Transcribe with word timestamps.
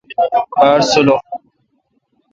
باڑسولح۔ 0.59 1.15